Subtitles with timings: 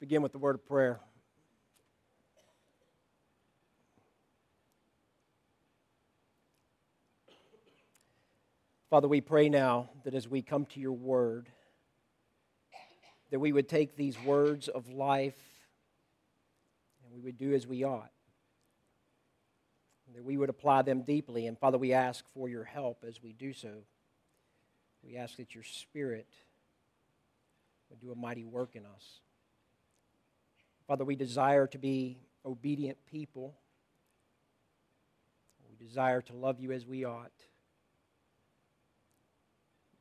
[0.00, 1.00] begin with the word of prayer.
[8.90, 11.48] Father, we pray now that as we come to your word,
[13.30, 15.38] that we would take these words of life
[17.04, 18.10] and we would do as we ought.
[20.14, 21.46] That we would apply them deeply.
[21.46, 23.82] And Father, we ask for your help as we do so.
[25.02, 26.28] We ask that your Spirit
[27.90, 29.20] would do a mighty work in us.
[30.88, 32.16] Father, we desire to be
[32.46, 33.54] obedient people.
[35.68, 37.30] We desire to love you as we ought.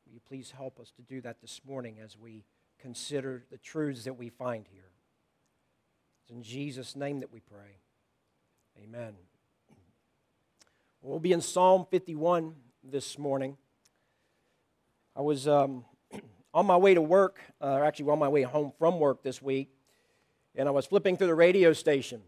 [0.05, 2.45] Will you please help us to do that this morning as we
[2.79, 4.91] consider the truths that we find here?
[6.21, 7.81] It's in Jesus' name that we pray.
[8.81, 9.13] Amen.
[11.01, 13.57] We'll be in Psalm 51 this morning.
[15.17, 15.83] I was um,
[16.53, 19.41] on my way to work, uh, or actually on my way home from work this
[19.41, 19.73] week,
[20.57, 22.19] and I was flipping through the radio station,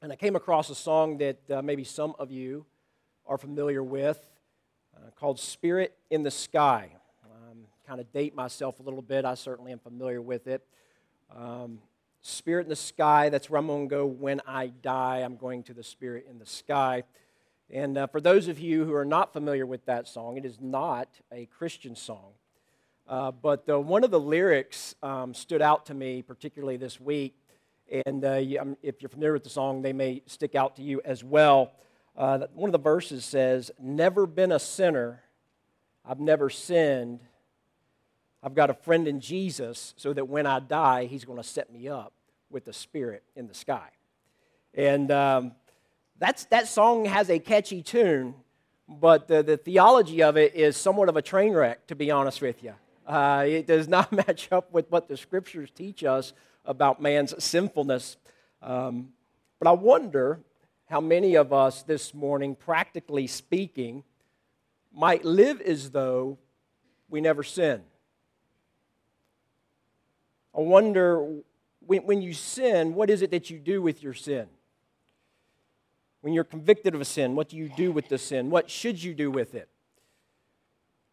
[0.00, 2.64] and I came across a song that uh, maybe some of you
[3.26, 4.24] are familiar with
[4.96, 6.90] uh, called Spirit in the Sky.
[7.24, 10.62] Um, kind of date myself a little bit, I certainly am familiar with it.
[11.36, 11.80] Um,
[12.22, 15.18] Spirit in the Sky, that's where I'm going to go when I die.
[15.24, 17.02] I'm going to the Spirit in the Sky.
[17.68, 20.60] And uh, for those of you who are not familiar with that song, it is
[20.60, 22.34] not a Christian song.
[23.08, 27.34] Uh, but uh, one of the lyrics um, stood out to me, particularly this week.
[27.90, 28.40] And uh,
[28.82, 31.72] if you're familiar with the song, they may stick out to you as well.
[32.16, 35.22] Uh, one of the verses says, Never been a sinner,
[36.04, 37.20] I've never sinned.
[38.42, 41.72] I've got a friend in Jesus, so that when I die, he's going to set
[41.72, 42.12] me up
[42.50, 43.88] with the Spirit in the sky.
[44.74, 45.52] And um,
[46.18, 48.34] that's, that song has a catchy tune,
[48.88, 52.40] but the, the theology of it is somewhat of a train wreck, to be honest
[52.40, 52.74] with you.
[53.06, 56.32] Uh, it does not match up with what the scriptures teach us
[56.66, 58.16] about man's sinfulness.
[58.62, 59.10] Um,
[59.58, 60.40] but I wonder
[60.86, 64.04] how many of us this morning, practically speaking,
[64.92, 66.38] might live as though
[67.08, 67.82] we never sin.
[70.56, 71.40] I wonder
[71.86, 74.46] when, when you sin, what is it that you do with your sin?
[76.22, 78.50] When you're convicted of a sin, what do you do with the sin?
[78.50, 79.68] What should you do with it?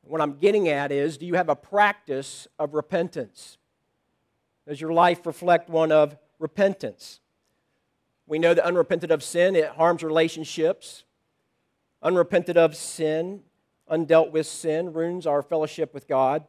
[0.02, 3.58] What I'm getting at is do you have a practice of repentance?
[4.68, 7.19] Does your life reflect one of repentance?
[8.25, 11.03] We know that unrepented of sin, it harms relationships.
[12.01, 13.41] Unrepented of sin,
[13.91, 16.46] undealt with sin, ruins our fellowship with God.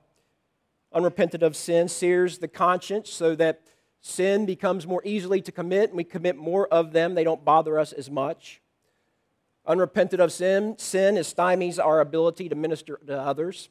[0.93, 3.63] Unrepented of sin sears the conscience so that
[4.01, 7.15] sin becomes more easily to commit and we commit more of them.
[7.15, 8.61] They don't bother us as much.
[9.67, 13.71] Unrepented of sin, sin stymies our ability to minister to others.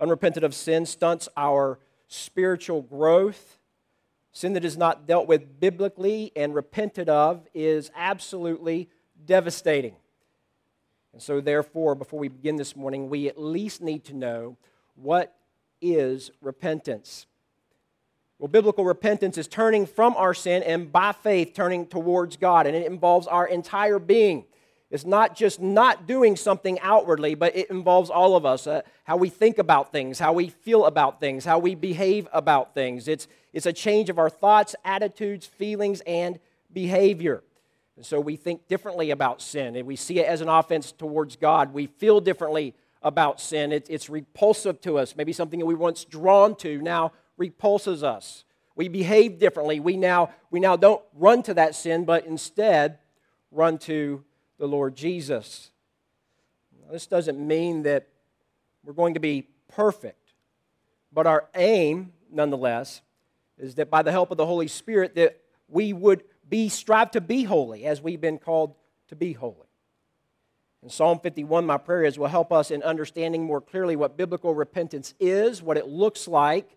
[0.00, 1.78] Unrepented of sin stunts our
[2.08, 3.57] spiritual growth.
[4.32, 8.88] Sin that is not dealt with biblically and repented of is absolutely
[9.24, 9.96] devastating.
[11.12, 14.56] And so, therefore, before we begin this morning, we at least need to know
[14.94, 15.34] what
[15.80, 17.26] is repentance.
[18.38, 22.76] Well, biblical repentance is turning from our sin and by faith turning towards God, and
[22.76, 24.44] it involves our entire being.
[24.90, 29.16] It's not just not doing something outwardly, but it involves all of us uh, how
[29.16, 33.08] we think about things, how we feel about things, how we behave about things.
[33.08, 33.26] It's,
[33.58, 36.38] it's a change of our thoughts, attitudes, feelings, and
[36.72, 37.42] behavior.
[37.96, 41.34] And so we think differently about sin, and we see it as an offense towards
[41.34, 41.74] God.
[41.74, 43.72] We feel differently about sin.
[43.72, 45.16] It, it's repulsive to us.
[45.16, 48.44] Maybe something that we once drawn to now repulses us.
[48.76, 49.80] We behave differently.
[49.80, 53.00] We now, we now don't run to that sin, but instead
[53.50, 54.22] run to
[54.58, 55.72] the Lord Jesus.
[56.80, 58.06] Now, this doesn't mean that
[58.84, 60.34] we're going to be perfect,
[61.12, 63.02] but our aim, nonetheless,
[63.58, 67.20] is that by the help of the Holy Spirit, that we would be strive to
[67.20, 68.74] be holy as we've been called
[69.08, 69.68] to be holy.
[70.82, 74.54] In Psalm 51, my prayer is will help us in understanding more clearly what biblical
[74.54, 76.76] repentance is, what it looks like,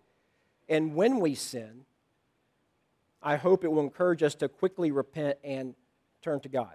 [0.68, 1.84] and when we sin,
[3.22, 5.74] I hope it will encourage us to quickly repent and
[6.22, 6.74] turn to God.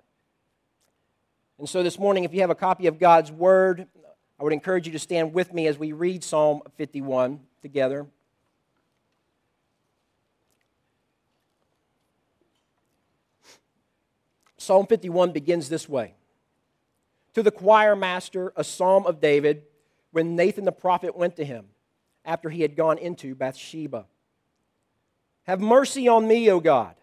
[1.59, 3.87] And so this morning, if you have a copy of God's Word,
[4.39, 8.05] I would encourage you to stand with me as we read Psalm 51 together.
[14.67, 16.13] Psalm 51 begins this way
[17.33, 19.63] To the choir master, a psalm of David,
[20.11, 21.67] when Nathan the prophet went to him
[22.25, 24.05] after he had gone into Bathsheba.
[25.43, 26.95] Have mercy on me, O God,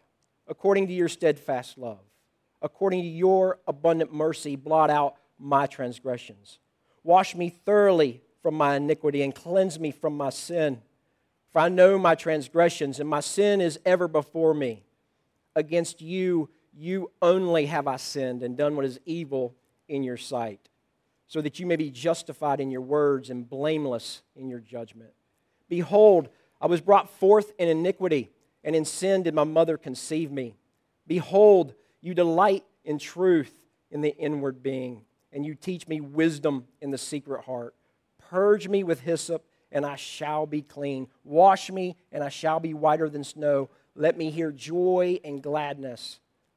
[0.47, 2.01] according to your steadfast love
[2.65, 6.59] according to your abundant mercy, blot out my transgressions.
[7.03, 10.81] Wash me thoroughly from my iniquity and cleanse me from my sin.
[11.53, 14.83] For I know my transgressions, and my sin is ever before me.
[15.55, 19.55] Against you, you only have I sinned and done what is evil
[19.89, 20.69] in your sight,
[21.27, 25.13] so that you may be justified in your words and blameless in your judgment.
[25.69, 26.29] Behold,
[26.61, 28.31] I was brought forth in iniquity,
[28.63, 30.57] and in sin did my mother conceive me.
[31.07, 33.55] Behold, you delight in truth
[33.91, 37.75] in the inward being, and you teach me wisdom in the secret heart.
[38.31, 41.09] Purge me with hyssop, and I shall be clean.
[41.25, 43.69] Wash me, and I shall be whiter than snow.
[43.95, 46.21] Let me hear joy and gladness.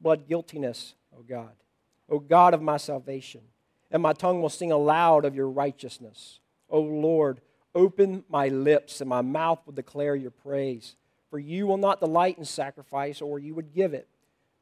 [0.00, 1.52] blood guiltiness, O God,
[2.08, 3.40] O God of my salvation,
[3.90, 6.40] and my tongue will sing aloud of your righteousness.
[6.68, 7.40] O Lord,
[7.74, 10.96] open my lips, and my mouth will declare your praise.
[11.30, 14.08] For you will not delight in sacrifice, or you would give it.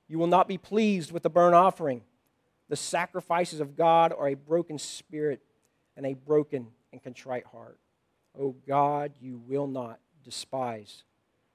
[0.09, 2.03] You will not be pleased with the burnt offering.
[2.69, 5.41] The sacrifices of God are a broken spirit
[5.97, 7.79] and a broken and contrite heart.
[8.39, 11.05] O God, you will not despise.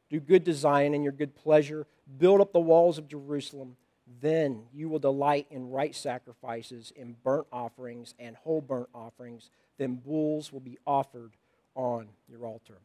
[0.10, 1.86] Do good to Zion in your good pleasure.
[2.18, 3.76] Build up the walls of Jerusalem.
[4.22, 9.52] Then you will delight in right sacrifices, in burnt offerings and whole burnt offerings.
[9.78, 11.34] Then bulls will be offered
[11.76, 12.80] on your altar.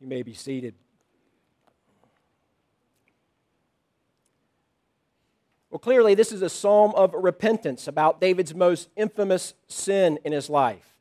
[0.00, 0.74] You may be seated.
[5.70, 10.48] Well, clearly, this is a psalm of repentance about David's most infamous sin in his
[10.48, 10.95] life.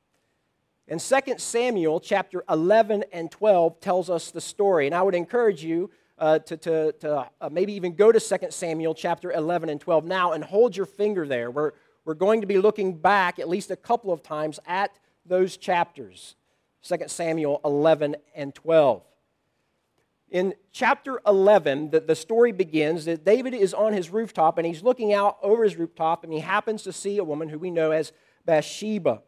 [0.88, 4.86] And 2 Samuel chapter 11 and 12 tells us the story.
[4.86, 5.90] And I would encourage you
[6.20, 10.06] uh, to, to, to uh, maybe even go to 2 Samuel chapter 11 and 12
[10.06, 11.50] now and hold your finger there.
[11.50, 11.72] We're,
[12.06, 14.92] we're going to be looking back at least a couple of times at
[15.26, 16.36] those chapters
[16.84, 19.02] 2 Samuel 11 and 12.
[20.30, 24.84] In chapter 11, the, the story begins that David is on his rooftop and he's
[24.84, 27.90] looking out over his rooftop and he happens to see a woman who we know
[27.90, 28.12] as
[28.46, 29.24] Bathsheba.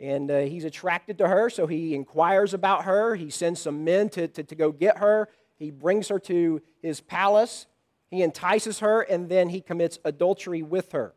[0.00, 3.16] And uh, he's attracted to her, so he inquires about her.
[3.16, 5.28] He sends some men to, to, to go get her.
[5.58, 7.66] He brings her to his palace.
[8.10, 11.14] He entices her, and then he commits adultery with her.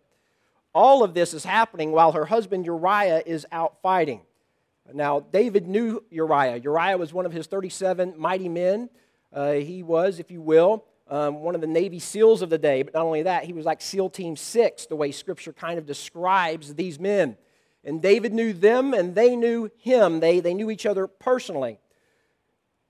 [0.73, 4.21] All of this is happening while her husband Uriah is out fighting.
[4.93, 6.57] Now, David knew Uriah.
[6.57, 8.89] Uriah was one of his 37 mighty men.
[9.31, 12.81] Uh, he was, if you will, um, one of the Navy SEALs of the day.
[12.83, 15.85] But not only that, he was like SEAL Team 6, the way Scripture kind of
[15.85, 17.37] describes these men.
[17.83, 20.19] And David knew them and they knew him.
[20.19, 21.79] They, they knew each other personally.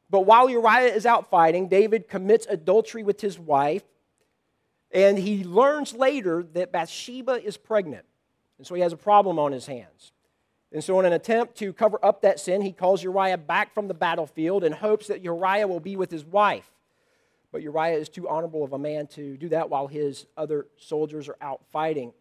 [0.09, 3.83] But while Uriah is out fighting, David commits adultery with his wife.
[4.93, 8.05] And he learns later that Bathsheba is pregnant.
[8.57, 10.11] And so he has a problem on his hands.
[10.73, 13.87] And so, in an attempt to cover up that sin, he calls Uriah back from
[13.87, 16.69] the battlefield and hopes that Uriah will be with his wife.
[17.51, 21.27] But Uriah is too honorable of a man to do that while his other soldiers
[21.27, 22.13] are out fighting.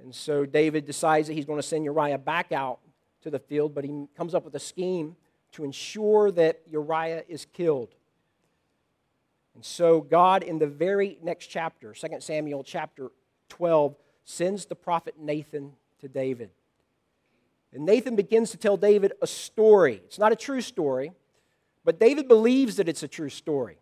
[0.00, 2.80] And so David decides that he's going to send Uriah back out
[3.22, 5.16] to the field, but he comes up with a scheme
[5.52, 7.94] to ensure that Uriah is killed.
[9.54, 13.10] And so God, in the very next chapter, 2 Samuel chapter
[13.48, 16.50] 12, sends the prophet Nathan to David.
[17.72, 20.00] And Nathan begins to tell David a story.
[20.04, 21.12] It's not a true story,
[21.84, 23.78] but David believes that it's a true story.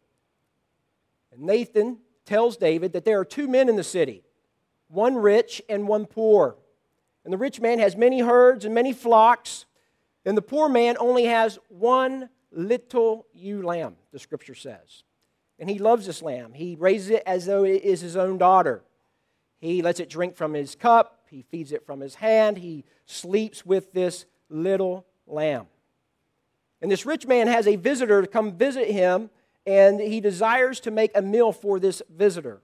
[1.32, 4.22] And Nathan tells David that there are two men in the city
[4.90, 6.56] one rich and one poor.
[7.24, 9.66] And the rich man has many herds and many flocks,
[10.24, 15.04] and the poor man only has one little ewe lamb, the scripture says.
[15.58, 16.52] And he loves this lamb.
[16.52, 18.82] He raises it as though it is his own daughter.
[19.60, 23.64] He lets it drink from his cup, he feeds it from his hand, he sleeps
[23.64, 25.66] with this little lamb.
[26.82, 29.28] And this rich man has a visitor to come visit him,
[29.66, 32.62] and he desires to make a meal for this visitor.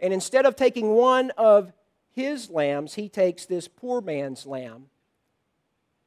[0.00, 1.72] And instead of taking one of
[2.12, 4.86] his lambs, he takes this poor man's lamb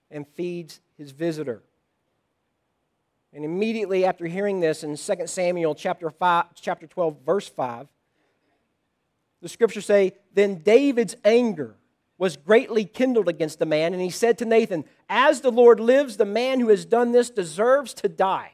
[0.10, 1.62] and feeds his visitor.
[3.34, 7.88] And immediately after hearing this in 2 Samuel chapter, 5, chapter 12, verse 5,
[9.42, 11.76] the scriptures say, Then David's anger
[12.18, 16.18] was greatly kindled against the man, and he said to Nathan, As the Lord lives,
[16.18, 18.53] the man who has done this deserves to die.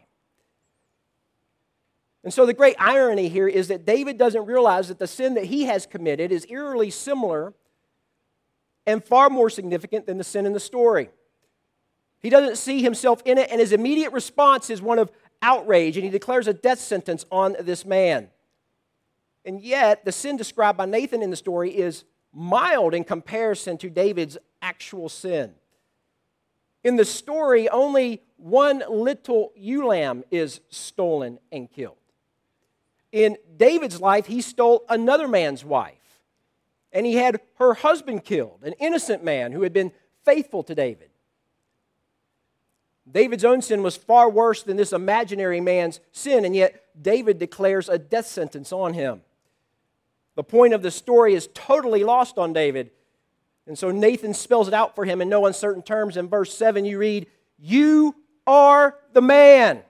[2.23, 5.45] And so the great irony here is that David doesn't realize that the sin that
[5.45, 7.53] he has committed is eerily similar
[8.85, 11.09] and far more significant than the sin in the story.
[12.21, 15.11] He doesn't see himself in it, and his immediate response is one of
[15.41, 18.29] outrage and he declares a death sentence on this man.
[19.45, 23.89] And yet, the sin described by Nathan in the story is mild in comparison to
[23.89, 25.53] David's actual sin.
[26.83, 31.98] In the story, only one little ewe lamb is stolen and killed.
[33.11, 36.21] In David's life, he stole another man's wife,
[36.91, 39.91] and he had her husband killed, an innocent man who had been
[40.23, 41.09] faithful to David.
[43.11, 47.89] David's own sin was far worse than this imaginary man's sin, and yet David declares
[47.89, 49.21] a death sentence on him.
[50.35, 52.91] The point of the story is totally lost on David.
[53.67, 56.17] And so Nathan spells it out for him in no uncertain terms.
[56.17, 58.15] In verse 7, you read, You
[58.47, 59.81] are the man.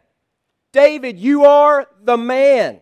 [0.71, 2.79] David, you are the man.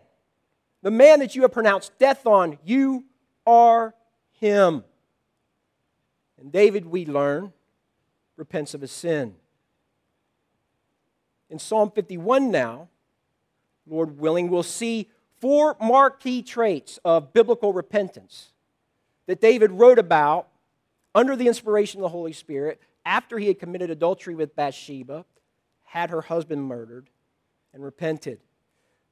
[0.81, 3.05] The man that you have pronounced death on, you
[3.46, 3.93] are
[4.39, 4.84] him.
[6.39, 7.51] And David, we learn,
[8.36, 9.36] repents of his sin.
[11.50, 12.89] In Psalm 51 now,
[13.88, 18.51] Lord willing, we'll see four marquee traits of biblical repentance
[19.27, 20.48] that David wrote about
[21.15, 25.25] under the inspiration of the Holy Spirit after he had committed adultery with Bathsheba,
[25.86, 27.10] had her husband murdered,
[27.74, 28.39] and repented.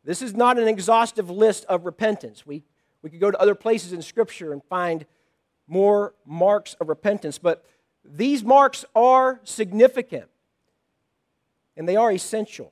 [0.06, 2.46] This is not an exhaustive list of repentance.
[2.46, 2.64] We,
[3.02, 5.06] we could go to other places in Scripture and find
[5.68, 7.66] more marks of repentance, but
[8.04, 10.30] these marks are significant
[11.76, 12.72] and they are essential.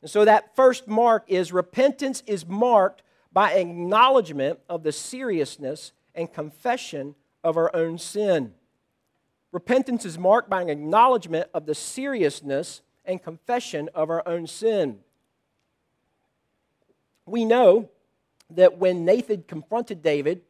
[0.00, 3.02] And so that first mark is repentance is marked
[3.32, 8.54] by acknowledgement of the seriousness and confession of our own sin.
[9.50, 15.00] Repentance is marked by an acknowledgement of the seriousness and confession of our own sin.
[17.26, 17.90] We know
[18.50, 20.42] that when Nathan confronted David,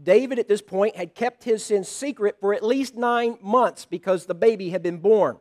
[0.00, 4.26] David at this point had kept his sin secret for at least nine months because
[4.26, 5.38] the baby had been born.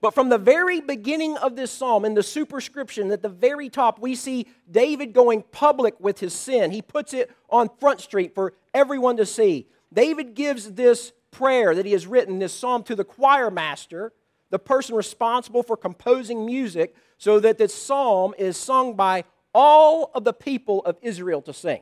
[0.00, 4.00] But from the very beginning of this psalm, in the superscription at the very top,
[4.00, 6.72] we see David going public with his sin.
[6.72, 9.68] He puts it on Front Street for everyone to see.
[9.92, 14.12] David gives this prayer that he has written, this psalm, to the choir master,
[14.52, 20.24] the person responsible for composing music, so that this psalm is sung by all of
[20.24, 21.80] the people of Israel to sing.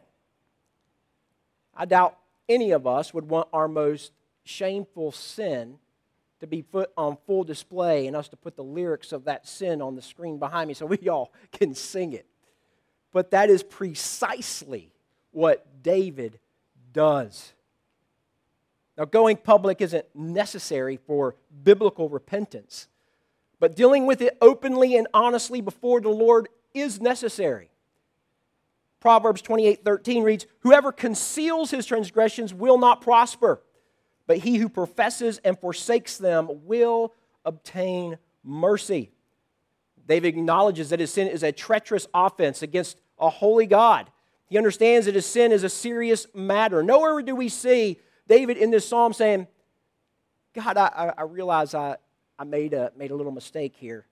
[1.74, 2.16] I doubt
[2.48, 4.12] any of us would want our most
[4.44, 5.78] shameful sin
[6.38, 9.82] to be put on full display and us to put the lyrics of that sin
[9.82, 12.26] on the screen behind me so we all can sing it.
[13.12, 14.92] But that is precisely
[15.32, 16.38] what David
[16.92, 17.52] does.
[19.00, 22.86] Now, going public isn't necessary for biblical repentance,
[23.58, 27.70] but dealing with it openly and honestly before the Lord is necessary.
[29.00, 33.62] Proverbs 28 13 reads, Whoever conceals his transgressions will not prosper
[34.30, 37.12] but he who professes and forsakes them will
[37.44, 39.10] obtain mercy.
[40.06, 44.08] David acknowledges that his sin is a treacherous offense against a holy God.
[44.48, 46.80] He understands that his sin is a serious matter.
[46.80, 47.98] Nowhere do we see
[48.30, 49.48] David in this psalm saying,
[50.54, 51.96] God, I, I realize I,
[52.38, 54.06] I made, a, made a little mistake here.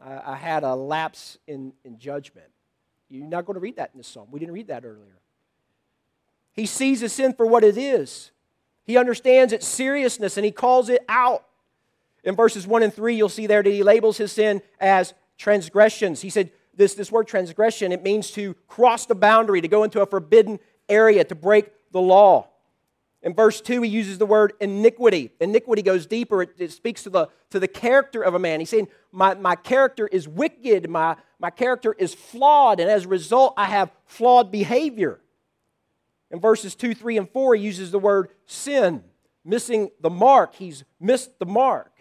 [0.00, 2.46] I, I had a lapse in, in judgment.
[3.08, 4.28] You're not going to read that in this psalm.
[4.30, 5.18] We didn't read that earlier.
[6.52, 8.30] He sees his sin for what it is.
[8.84, 11.44] He understands its seriousness and he calls it out.
[12.22, 16.20] In verses 1 and 3, you'll see there that he labels his sin as transgressions.
[16.20, 20.00] He said, this, this word transgression, it means to cross the boundary, to go into
[20.02, 22.49] a forbidden area, to break the law.
[23.22, 25.30] In verse 2, he uses the word iniquity.
[25.40, 26.42] Iniquity goes deeper.
[26.42, 28.60] It, it, speaks to the, to the character of a man.
[28.60, 33.08] He's saying, my, my character is wicked, my, my character is flawed, and as a
[33.08, 35.20] result, I have flawed behavior.
[36.30, 39.04] In verses 2, 3, and 4, he uses the word sin,
[39.44, 40.54] missing the mark.
[40.54, 41.92] He's missed the mark.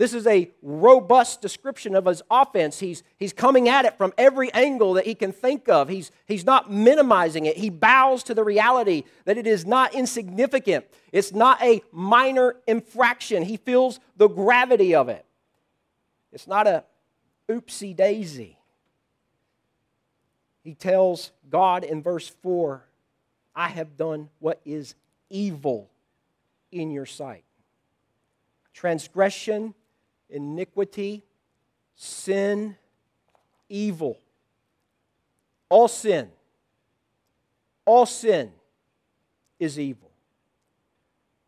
[0.00, 2.80] This is a robust description of his offense.
[2.80, 5.90] He's, he's coming at it from every angle that he can think of.
[5.90, 7.58] He's, he's not minimizing it.
[7.58, 13.42] He bows to the reality that it is not insignificant, it's not a minor infraction.
[13.42, 15.26] He feels the gravity of it.
[16.32, 16.82] It's not a
[17.46, 18.56] oopsie daisy.
[20.64, 22.82] He tells God in verse 4
[23.54, 24.94] I have done what is
[25.28, 25.90] evil
[26.72, 27.44] in your sight.
[28.72, 29.74] Transgression,
[30.30, 31.24] iniquity,
[31.96, 32.76] sin,
[33.68, 34.18] evil.
[35.68, 36.30] All sin,
[37.84, 38.52] all sin
[39.58, 40.10] is evil.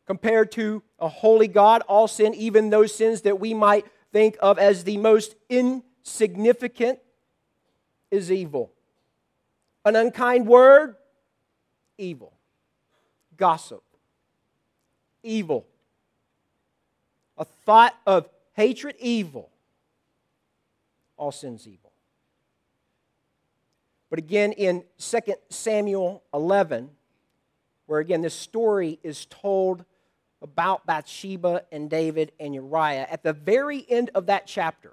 [0.06, 4.58] Compared to a holy God, all sin, even those sins that we might think of
[4.58, 6.98] as the most insignificant,
[8.12, 8.70] is evil.
[9.84, 10.94] An unkind word,
[11.98, 12.32] evil.
[13.36, 13.82] Gossip,
[15.24, 15.66] evil.
[17.38, 19.50] A thought of hatred, evil.
[21.16, 21.92] All sin's evil.
[24.10, 26.90] But again, in 2 Samuel 11,
[27.86, 29.84] where again this story is told
[30.42, 34.92] about Bathsheba and David and Uriah, at the very end of that chapter,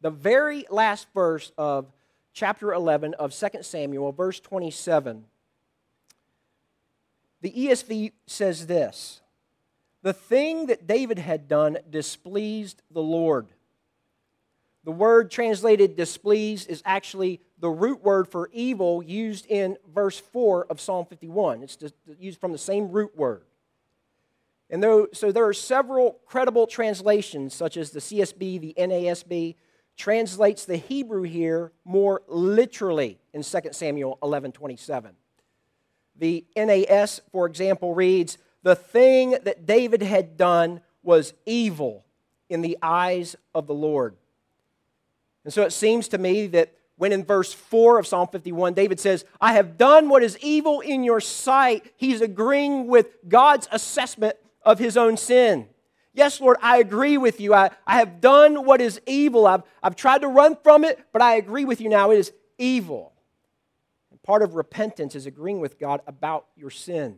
[0.00, 1.92] the very last verse of
[2.32, 5.24] chapter 11 of 2 Samuel, verse 27,
[7.42, 9.20] the ESV says this
[10.02, 13.48] The thing that David had done displeased the Lord.
[14.84, 20.66] The word translated displeased is actually the root word for evil used in verse 4
[20.70, 21.62] of Psalm 51.
[21.62, 21.76] It's
[22.18, 23.42] used from the same root word.
[24.70, 29.56] And though, so there are several credible translations, such as the CSB, the NASB,
[29.96, 35.14] translates the Hebrew here more literally in 2 Samuel 11 27.
[36.16, 42.04] The NAS, for example, reads, The thing that David had done was evil
[42.48, 44.16] in the eyes of the Lord.
[45.44, 49.00] And so it seems to me that when in verse 4 of Psalm 51, David
[49.00, 54.36] says, I have done what is evil in your sight, he's agreeing with God's assessment
[54.62, 55.66] of his own sin.
[56.12, 57.54] Yes, Lord, I agree with you.
[57.54, 59.46] I, I have done what is evil.
[59.46, 62.10] I've, I've tried to run from it, but I agree with you now.
[62.10, 63.12] It is evil.
[64.10, 67.16] And part of repentance is agreeing with God about your sin,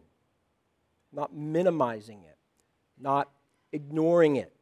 [1.12, 2.36] not minimizing it,
[2.98, 3.28] not
[3.72, 4.52] ignoring it.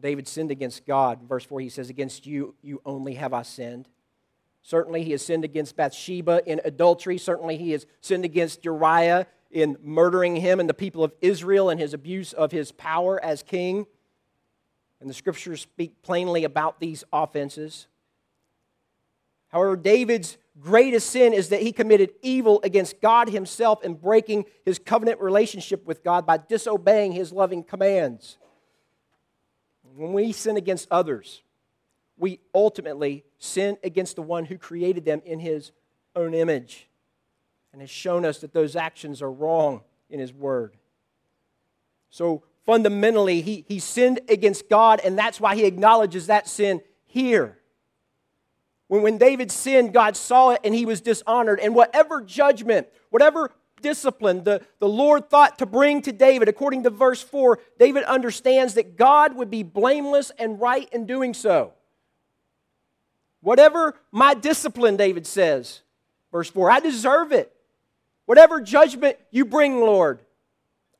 [0.00, 1.22] David sinned against God.
[1.28, 3.88] Verse 4, he says, Against you, you only have I sinned.
[4.62, 7.18] Certainly, he has sinned against Bathsheba in adultery.
[7.18, 11.80] Certainly, he has sinned against Uriah in murdering him and the people of Israel and
[11.80, 13.86] his abuse of his power as king.
[15.00, 17.86] And the scriptures speak plainly about these offenses.
[19.48, 24.78] However, David's greatest sin is that he committed evil against God himself and breaking his
[24.78, 28.38] covenant relationship with God by disobeying his loving commands.
[29.94, 31.42] When we sin against others,
[32.16, 35.72] we ultimately sin against the one who created them in his
[36.16, 36.88] own image
[37.72, 40.76] and has shown us that those actions are wrong in His Word.
[42.10, 47.58] So fundamentally, he, he sinned against God, and that's why he acknowledges that sin here.
[48.90, 51.60] When, when David sinned, God saw it and he was dishonored.
[51.60, 56.90] And whatever judgment, whatever discipline the, the Lord thought to bring to David, according to
[56.90, 61.72] verse 4, David understands that God would be blameless and right in doing so.
[63.42, 65.82] Whatever my discipline, David says,
[66.32, 67.52] verse 4, I deserve it.
[68.26, 70.18] Whatever judgment you bring, Lord,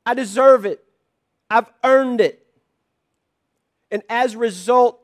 [0.07, 0.85] I deserve it.
[1.50, 2.46] I've earned it.
[3.90, 5.00] And as a result,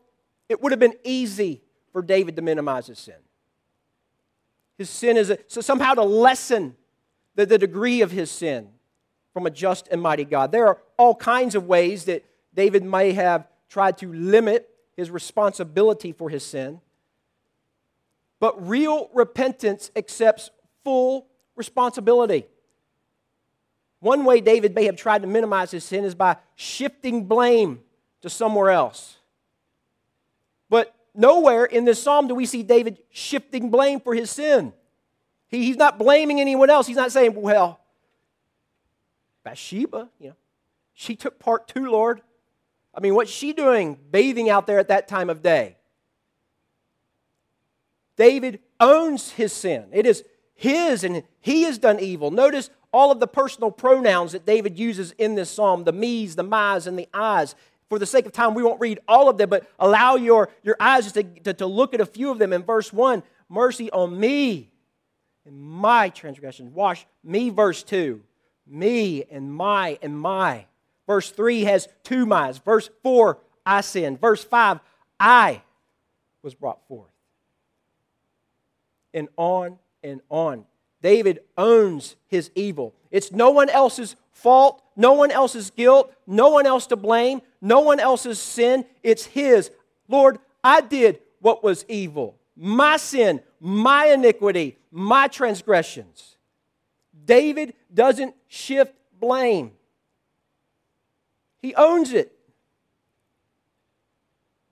[0.49, 1.63] it would have been easy
[1.97, 3.15] for David to minimize his sin.
[4.77, 6.77] His sin is a, so somehow to lessen
[7.37, 8.69] the, the degree of his sin
[9.33, 10.53] from a just and mighty God.
[10.53, 16.13] There are all kinds of ways that David may have tried to limit his responsibility
[16.13, 16.83] for his sin.
[18.41, 20.51] But real repentance accepts
[20.85, 22.45] full responsibility.
[24.01, 27.81] One way David may have tried to minimize his sin is by shifting blame
[28.21, 29.17] to somewhere else.
[30.69, 34.73] But nowhere in this psalm do we see David shifting blame for his sin.
[35.49, 36.87] He, he's not blaming anyone else.
[36.87, 37.81] He's not saying, well,
[39.45, 40.37] Bathsheba, you know,
[40.95, 42.23] she took part too, Lord.
[42.95, 45.77] I mean, what's she doing bathing out there at that time of day?
[48.17, 49.87] David owns his sin.
[49.93, 50.25] It is
[50.55, 52.31] his and he has done evil.
[52.31, 56.43] Notice all of the personal pronouns that David uses in this psalm the me's, the
[56.43, 57.55] my's, and the I's.
[57.89, 60.77] For the sake of time, we won't read all of them, but allow your, your
[60.81, 62.53] eyes just to, to, to look at a few of them.
[62.53, 64.71] In verse 1, mercy on me
[65.45, 66.75] and my transgression.
[66.75, 68.21] Wash me, verse 2.
[68.67, 70.67] Me and my and my.
[71.07, 72.59] Verse 3 has two my's.
[72.59, 74.21] Verse 4, I sinned.
[74.21, 74.81] Verse 5,
[75.21, 75.63] I
[76.43, 77.11] was brought forth.
[79.15, 80.65] And on and on.
[81.01, 82.95] David owns his evil.
[83.13, 87.81] It's no one else's fault, no one else's guilt, no one else to blame, no
[87.81, 88.85] one else's sin.
[89.03, 89.71] It's his.
[90.09, 92.37] Lord, I did what was evil.
[92.55, 96.37] My sin, my iniquity, my transgressions.
[97.25, 99.73] David doesn't shift blame,
[101.61, 102.33] he owns it.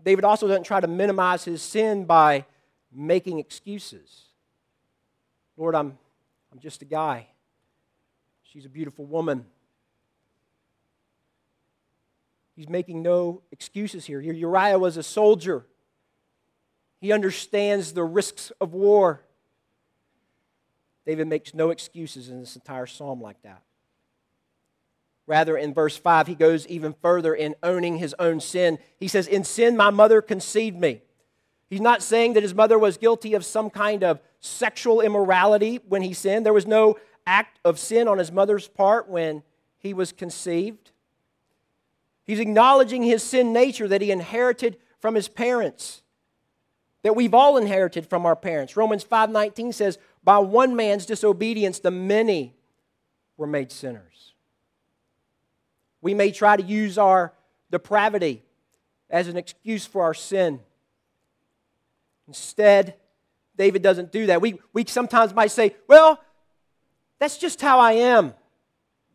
[0.04, 2.44] David also doesn't try to minimize his sin by
[2.92, 4.26] making excuses.
[5.56, 5.96] Lord, I'm,
[6.52, 7.28] I'm just a guy.
[8.42, 9.46] She's a beautiful woman.
[12.56, 14.20] He's making no excuses here.
[14.20, 15.66] Uriah was a soldier,
[17.00, 19.20] he understands the risks of war.
[21.04, 23.62] David makes no excuses in this entire psalm like that.
[25.26, 28.78] Rather, in verse 5, he goes even further in owning his own sin.
[28.98, 31.02] He says, In sin, my mother conceived me.
[31.68, 36.02] He's not saying that his mother was guilty of some kind of sexual immorality when
[36.02, 36.46] he sinned.
[36.46, 39.42] There was no act of sin on his mother's part when
[39.78, 40.92] he was conceived.
[42.24, 46.02] He's acknowledging his sin nature that he inherited from his parents,
[47.02, 48.76] that we've all inherited from our parents.
[48.76, 52.56] Romans 5:19 says, "By one man's disobedience the many
[53.36, 54.32] were made sinners."
[56.00, 57.32] We may try to use our
[57.70, 58.42] depravity
[59.10, 60.60] as an excuse for our sin.
[62.26, 62.96] Instead,
[63.56, 64.40] David doesn't do that.
[64.40, 66.20] We, we sometimes might say, well,
[67.18, 68.34] that's just how I am.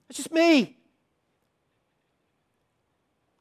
[0.09, 0.78] It's just me.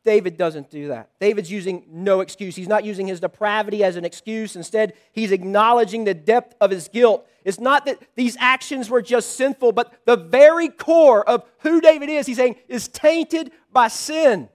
[0.04, 1.10] David doesn't do that.
[1.20, 2.56] David's using no excuse.
[2.56, 4.56] He's not using his depravity as an excuse.
[4.56, 7.26] Instead, he's acknowledging the depth of his guilt.
[7.44, 12.08] It's not that these actions were just sinful, but the very core of who David
[12.08, 14.48] is, he's saying, is tainted by sin.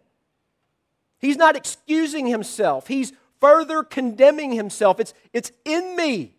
[1.20, 5.00] He's not excusing himself, he's further condemning himself.
[5.00, 6.36] It's, it's in me.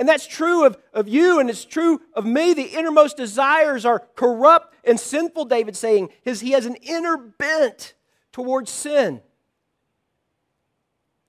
[0.00, 2.54] And that's true of, of you, and it's true of me.
[2.54, 6.08] The innermost desires are corrupt and sinful, David's saying.
[6.22, 7.92] His, he has an inner bent
[8.32, 9.20] towards sin.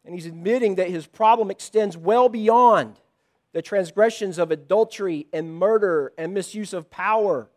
[0.05, 2.97] And he's admitting that his problem extends well beyond
[3.51, 7.49] the transgressions of adultery and murder and misuse of power.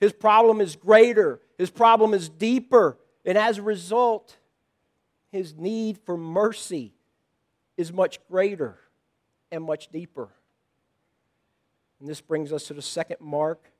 [0.00, 4.38] His problem is greater, his problem is deeper, and as a result,
[5.30, 6.94] his need for mercy
[7.76, 8.78] is much greater
[9.52, 10.30] and much deeper.
[12.00, 13.72] And this brings us to the second mark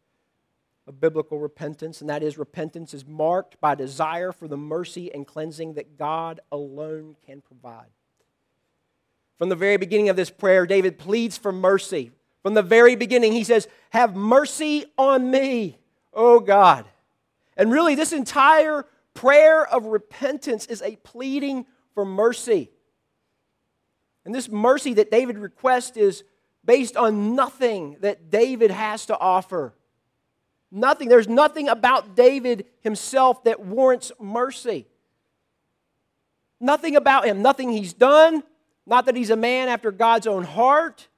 [0.86, 5.26] of biblical repentance, and that is repentance is marked by desire for the mercy and
[5.26, 7.90] cleansing that God alone can provide.
[9.36, 12.10] From the very beginning of this prayer, David pleads for mercy.
[12.42, 15.78] From the very beginning, he says, Have mercy on me,
[16.12, 16.86] O God.
[17.56, 22.70] And really, this entire prayer of repentance is a pleading for mercy.
[24.24, 26.24] And this mercy that David requests is
[26.68, 29.72] based on nothing that David has to offer.
[30.70, 31.08] Nothing.
[31.08, 34.86] There's nothing about David himself that warrants mercy.
[36.60, 37.40] Nothing about him.
[37.40, 38.42] Nothing he's done.
[38.84, 41.08] Not that he's a man after God's own heart.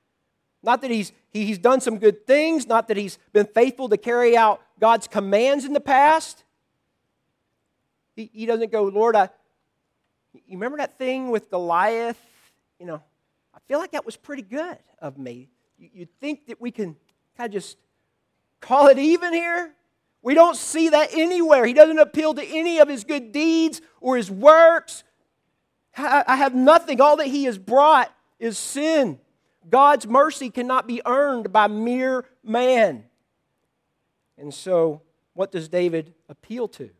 [0.62, 2.68] Not that he's, he's done some good things.
[2.68, 6.44] Not that he's been faithful to carry out God's commands in the past.
[8.14, 9.30] He, he doesn't go, Lord, I,
[10.32, 12.24] you remember that thing with Goliath?
[12.78, 13.02] You know,
[13.70, 15.48] feel like that was pretty good of me.
[15.78, 16.96] You'd think that we can
[17.36, 17.76] kind of just
[18.60, 19.72] call it even here?
[20.22, 21.64] We don't see that anywhere.
[21.64, 25.04] He doesn't appeal to any of his good deeds or his works.
[25.96, 27.00] I have nothing.
[27.00, 29.20] All that he has brought is sin.
[29.68, 33.04] God's mercy cannot be earned by mere man.
[34.36, 35.02] And so,
[35.34, 36.90] what does David appeal to?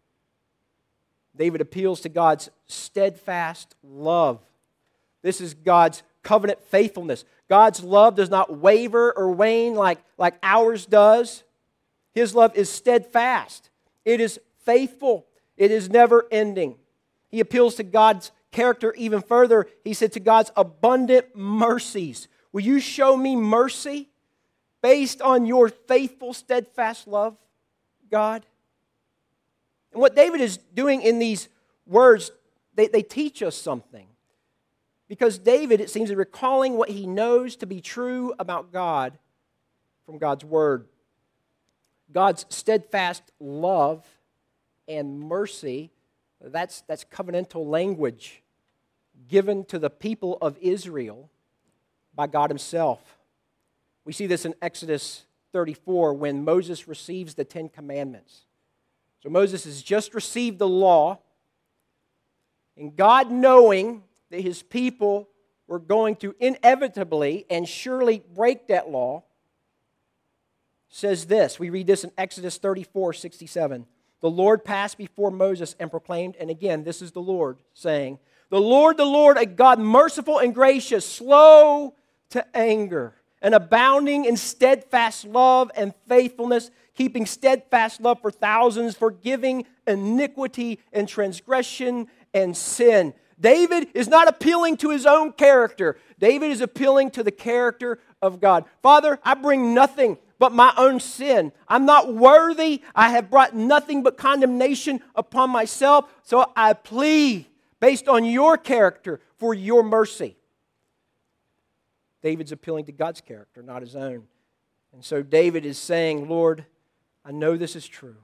[1.37, 4.39] David appeals to God's steadfast love.
[5.23, 7.25] This is God's covenant faithfulness.
[7.49, 11.43] God's love does not waver or wane like, like ours does.
[12.13, 13.71] His love is steadfast,
[14.05, 16.77] it is faithful, it is never ending.
[17.29, 19.67] He appeals to God's character even further.
[19.85, 22.29] He said, To God's abundant mercies.
[22.53, 24.09] Will you show me mercy
[24.83, 27.37] based on your faithful, steadfast love,
[28.11, 28.45] God?
[29.93, 31.49] And what David is doing in these
[31.87, 32.33] words,
[32.75, 34.07] they, they teach us something.
[35.11, 39.19] Because David, it seems, is recalling what he knows to be true about God
[40.07, 40.87] from God's Word.
[42.13, 44.07] God's steadfast love
[44.87, 45.91] and mercy,
[46.41, 48.45] that's, that's covenantal language
[49.29, 51.29] given to the people of Israel
[52.15, 53.01] by God Himself.
[54.05, 58.43] We see this in Exodus 34 when Moses receives the Ten Commandments.
[59.25, 61.19] So Moses has just received the law,
[62.77, 65.29] and God, knowing that his people
[65.67, 69.23] were going to inevitably and surely break that law
[70.91, 71.59] says this.
[71.59, 73.87] We read this in Exodus 34 67.
[74.21, 78.19] The Lord passed before Moses and proclaimed, and again, this is the Lord saying,
[78.51, 81.95] The Lord, the Lord, a God merciful and gracious, slow
[82.31, 89.65] to anger, and abounding in steadfast love and faithfulness, keeping steadfast love for thousands, forgiving
[89.87, 93.15] iniquity and transgression and sin.
[93.41, 95.97] David is not appealing to his own character.
[96.19, 98.65] David is appealing to the character of God.
[98.83, 101.53] Father, I bring nothing but my own sin.
[101.69, 102.83] I'm not worthy.
[102.95, 106.11] I have brought nothing but condemnation upon myself.
[106.23, 107.47] So I plead,
[107.79, 110.37] based on your character, for your mercy.
[112.23, 114.25] David's appealing to God's character, not his own.
[114.93, 116.67] And so David is saying, Lord,
[117.25, 118.17] I know this is true.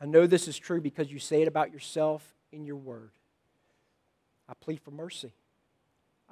[0.00, 3.10] I know this is true because you say it about yourself in your word.
[4.48, 5.32] I plead for mercy.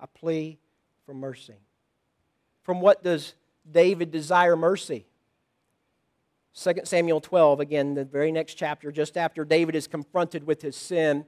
[0.00, 0.58] I plead
[1.06, 1.54] for mercy.
[2.62, 3.34] From what does
[3.70, 5.06] David desire mercy?
[6.54, 10.76] 2 Samuel 12, again, the very next chapter, just after David is confronted with his
[10.76, 11.24] sin,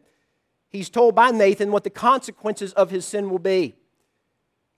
[0.68, 3.74] he's told by Nathan what the consequences of his sin will be,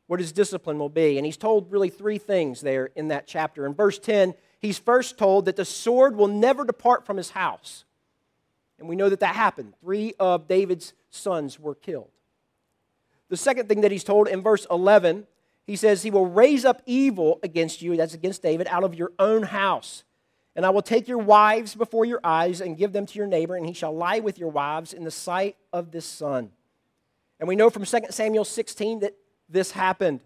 [0.06, 1.16] what his discipline will be.
[1.16, 3.64] And he's told really three things there in that chapter.
[3.64, 7.84] In verse 10, he's first told that the sword will never depart from his house.
[8.78, 9.74] And we know that that happened.
[9.80, 12.10] Three of David's sons were killed.
[13.28, 15.26] The second thing that he's told in verse 11,
[15.66, 19.12] he says, He will raise up evil against you, that's against David, out of your
[19.18, 20.04] own house.
[20.56, 23.56] And I will take your wives before your eyes and give them to your neighbor,
[23.56, 26.50] and he shall lie with your wives in the sight of this sun.
[27.40, 29.14] And we know from 2 Samuel 16 that
[29.48, 30.20] this happened.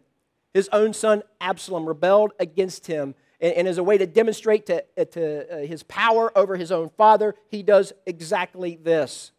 [0.53, 3.15] His own son Absalom rebelled against him.
[3.40, 6.72] And, and as a way to demonstrate to, uh, to uh, his power over his
[6.72, 9.33] own father, he does exactly this.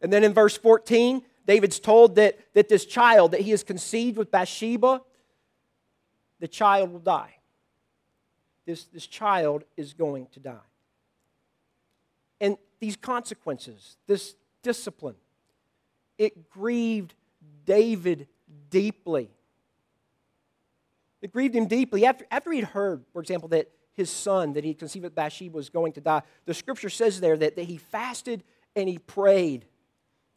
[0.00, 4.16] And then in verse 14, David's told that, that this child that he has conceived
[4.16, 5.00] with Bathsheba,
[6.40, 7.38] the child will die
[8.68, 10.68] this, this child is going to die.
[12.38, 15.14] And these consequences, this discipline,
[16.18, 17.14] it grieved
[17.64, 18.28] David
[18.68, 19.30] deeply.
[21.22, 22.06] It grieved him deeply.
[22.06, 25.70] After, after he'd heard, for example, that his son that he conceived with Bathsheba was
[25.70, 28.44] going to die, the scripture says there that, that he fasted
[28.76, 29.64] and he prayed.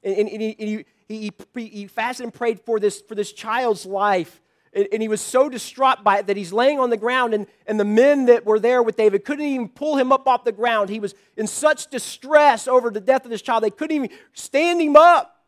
[0.04, 3.86] And, and, and he, he, he, he, fasted and prayed for this, for this child's
[3.86, 4.42] life
[4.74, 7.78] and he was so distraught by it that he's laying on the ground, and, and
[7.78, 10.90] the men that were there with David couldn't even pull him up off the ground.
[10.90, 14.82] He was in such distress over the death of this child, they couldn't even stand
[14.82, 15.44] him up,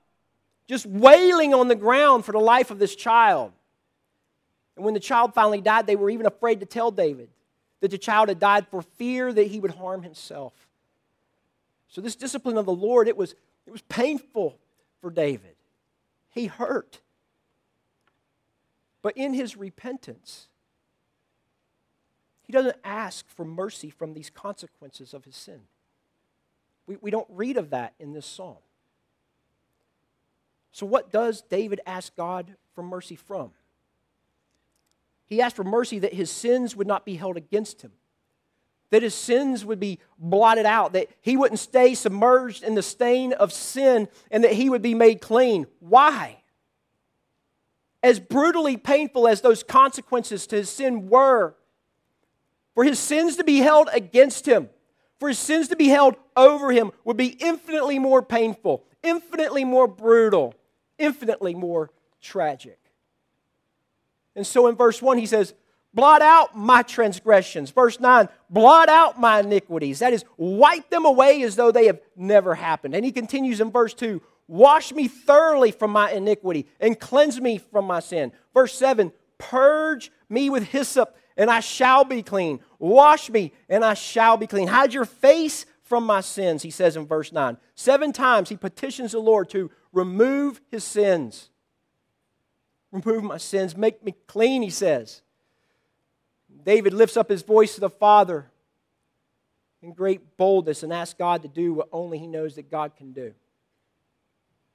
[0.67, 3.53] just wailing on the ground for the life of this child.
[4.75, 7.29] And when the child finally died, they were even afraid to tell David
[7.81, 10.53] that the child had died for fear that he would harm himself.
[11.87, 13.35] So, this discipline of the Lord, it was,
[13.67, 14.57] it was painful
[15.01, 15.55] for David.
[16.31, 17.01] He hurt.
[19.03, 20.47] But in his repentance,
[22.41, 25.61] he doesn't ask for mercy from these consequences of his sin.
[26.87, 28.57] We, we don't read of that in this psalm.
[30.71, 33.51] So, what does David ask God for mercy from?
[35.33, 37.91] He asked for mercy that his sins would not be held against him,
[38.91, 43.33] that his sins would be blotted out, that he wouldn't stay submerged in the stain
[43.33, 45.67] of sin, and that he would be made clean.
[45.79, 46.43] Why?
[48.03, 51.55] as brutally painful as those consequences to his sin were,
[52.75, 54.69] for his sins to be held against him,
[55.19, 59.87] for his sins to be held over him would be infinitely more painful, infinitely more
[59.87, 60.53] brutal,
[60.97, 61.91] infinitely more
[62.21, 62.77] tragic.
[64.35, 65.53] And so in verse 1, he says,
[65.93, 67.69] Blot out my transgressions.
[67.69, 69.99] Verse 9, blot out my iniquities.
[69.99, 72.95] That is, wipe them away as though they have never happened.
[72.95, 77.57] And he continues in verse 2 Wash me thoroughly from my iniquity and cleanse me
[77.57, 78.31] from my sin.
[78.53, 82.59] Verse 7 Purge me with hyssop, and I shall be clean.
[82.79, 84.67] Wash me, and I shall be clean.
[84.67, 87.57] Hide your face from my sins, he says in verse 9.
[87.75, 91.49] Seven times he petitions the Lord to remove his sins.
[92.93, 95.23] Remove my sins, make me clean, he says.
[96.63, 98.45] David lifts up his voice to the Father
[99.81, 103.11] in great boldness and asks God to do what only he knows that God can
[103.11, 103.33] do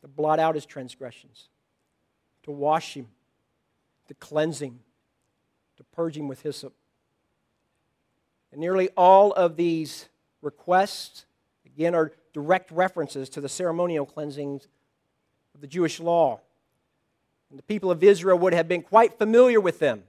[0.00, 1.48] to blot out his transgressions,
[2.42, 3.06] to wash him,
[4.08, 4.80] to cleanse him,
[5.76, 6.72] to purge him with hyssop.
[8.50, 10.08] And nearly all of these
[10.42, 11.24] requests,
[11.64, 14.66] again, are direct references to the ceremonial cleansings
[15.54, 16.40] of the Jewish law.
[17.50, 20.04] And the people of Israel would have been quite familiar with them.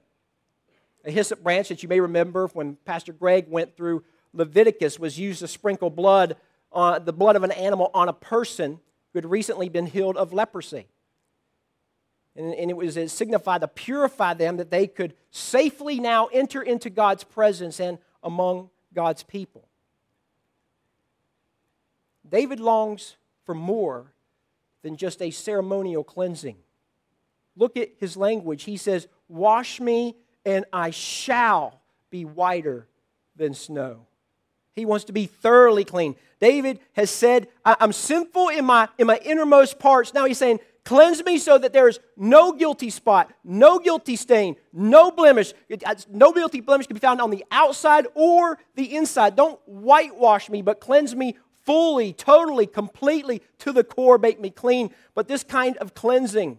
[1.05, 5.39] A hyssop branch that you may remember when Pastor Greg went through Leviticus was used
[5.39, 6.35] to sprinkle blood,
[6.73, 8.79] uh, the blood of an animal on a person
[9.13, 10.87] who had recently been healed of leprosy.
[12.35, 16.61] And, and it was it signified to purify them that they could safely now enter
[16.61, 19.67] into God's presence and among God's people.
[22.29, 24.13] David longs for more
[24.83, 26.57] than just a ceremonial cleansing.
[27.55, 28.63] Look at his language.
[28.63, 32.87] He says, Wash me, and I shall be whiter
[33.35, 34.05] than snow.
[34.75, 36.15] He wants to be thoroughly clean.
[36.39, 40.13] David has said, I'm sinful in my, in my innermost parts.
[40.13, 40.59] Now he's saying,
[40.89, 45.53] Cleanse me so that there is no guilty spot, no guilty stain, no blemish.
[46.09, 49.35] No guilty blemish can be found on the outside or the inside.
[49.35, 54.17] Don't whitewash me, but cleanse me fully, totally, completely to the core.
[54.17, 54.89] Make me clean.
[55.13, 56.57] But this kind of cleansing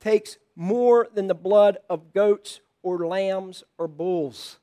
[0.00, 4.58] takes more than the blood of goats or lambs or bulls.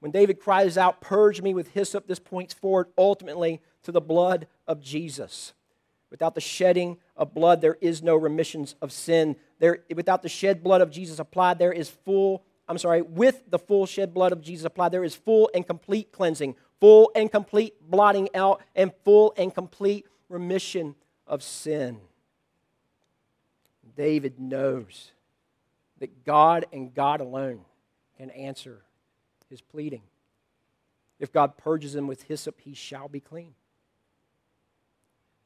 [0.00, 4.46] When David cries out, Purge me with hyssop, this points forward ultimately to the blood
[4.66, 5.52] of Jesus.
[6.10, 9.36] Without the shedding of blood, there is no remissions of sin.
[9.58, 13.58] There, without the shed blood of Jesus applied, there is full, I'm sorry, with the
[13.58, 17.74] full shed blood of Jesus applied, there is full and complete cleansing, full and complete
[17.80, 20.94] blotting out, and full and complete remission
[21.26, 21.98] of sin.
[23.96, 25.12] David knows
[25.98, 27.60] that God and God alone
[28.16, 28.82] can answer
[29.48, 30.02] his pleading.
[31.18, 33.54] If God purges him with hyssop, he shall be clean.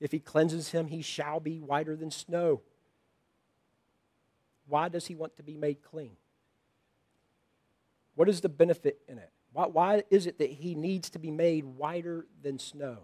[0.01, 2.63] If he cleanses him, he shall be whiter than snow.
[4.67, 6.17] Why does he want to be made clean?
[8.15, 9.31] What is the benefit in it?
[9.53, 12.99] Why, why is it that he needs to be made whiter than snow?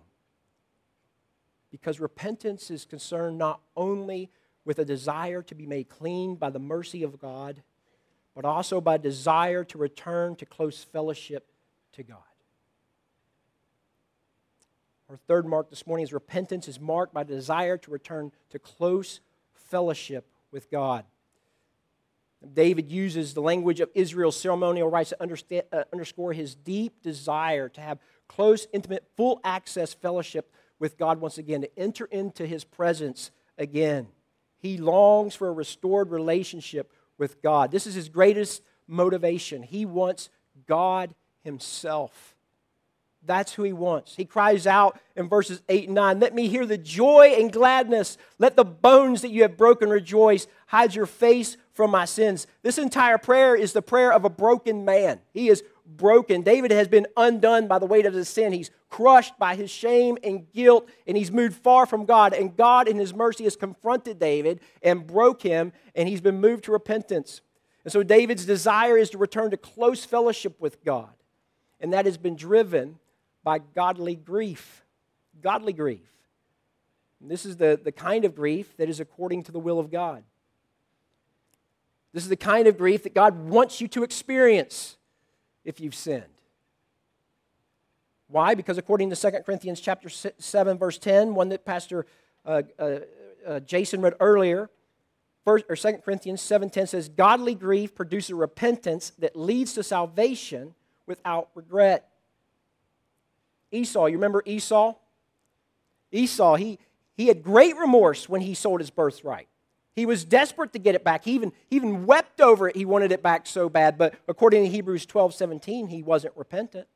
[1.70, 4.30] Because repentance is concerned not only
[4.66, 7.62] with a desire to be made clean by the mercy of God,
[8.34, 11.48] but also by desire to return to close fellowship
[11.92, 12.18] to God.
[15.08, 19.20] Our third mark this morning is repentance is marked by desire to return to close
[19.54, 21.04] fellowship with God.
[22.52, 27.80] David uses the language of Israel's ceremonial rites to uh, underscore his deep desire to
[27.80, 27.98] have
[28.28, 34.08] close, intimate, full access fellowship with God once again, to enter into his presence again.
[34.66, 37.70] He longs for a restored relationship with God.
[37.70, 39.62] This is his greatest motivation.
[39.62, 40.28] He wants
[40.66, 42.34] God himself.
[43.24, 44.16] That's who he wants.
[44.16, 48.18] He cries out in verses 8 and 9 Let me hear the joy and gladness.
[48.38, 50.46] Let the bones that you have broken rejoice.
[50.66, 52.46] Hide your face from my sins.
[52.62, 55.20] This entire prayer is the prayer of a broken man.
[55.32, 56.42] He is broken.
[56.42, 58.52] David has been undone by the weight of his sin.
[58.52, 62.32] He's crushed by his shame and guilt, and he's moved far from God.
[62.32, 66.64] And God, in his mercy, has confronted David and broke him, and he's been moved
[66.64, 67.40] to repentance.
[67.84, 71.12] And so David's desire is to return to close fellowship with God.
[71.80, 72.98] And that has been driven
[73.44, 74.84] by godly grief.
[75.42, 76.08] Godly grief.
[77.20, 79.90] And this is the, the kind of grief that is according to the will of
[79.90, 80.22] God.
[82.12, 84.96] This is the kind of grief that God wants you to experience
[85.64, 86.24] if you've sinned.
[88.28, 88.54] Why?
[88.54, 92.06] Because according to 2 Corinthians chapter 7, verse 10, one that Pastor
[92.44, 92.98] uh, uh,
[93.46, 94.68] uh, Jason read earlier,
[95.44, 100.74] first, or 2 Corinthians 7.10 says, Godly grief produces repentance that leads to salvation
[101.06, 102.08] without regret.
[103.70, 104.94] Esau, you remember Esau?
[106.10, 106.78] Esau, he,
[107.16, 109.48] he had great remorse when he sold his birthright.
[109.94, 111.24] He was desperate to get it back.
[111.24, 112.76] He even, he even wept over it.
[112.76, 113.96] He wanted it back so bad.
[113.96, 116.86] But according to Hebrews 12 17, he wasn't repentant.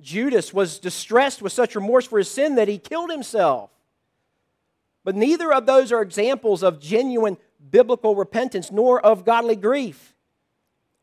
[0.00, 3.70] Judas was distressed with such remorse for his sin that he killed himself.
[5.04, 7.38] But neither of those are examples of genuine
[7.70, 10.14] biblical repentance nor of godly grief.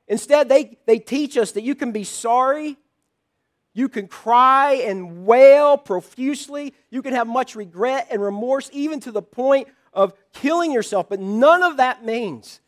[0.08, 2.78] Instead, they, they teach us that you can be sorry,
[3.74, 9.12] you can cry and wail profusely, you can have much regret and remorse, even to
[9.12, 12.60] the point of killing yourself, but none of that means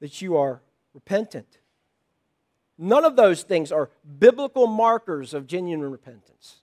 [0.00, 0.60] that you are
[0.92, 1.58] repentant.
[2.76, 6.56] None of those things are biblical markers of genuine repentance.